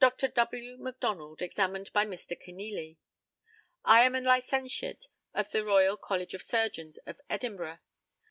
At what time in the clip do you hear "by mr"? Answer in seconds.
1.92-2.40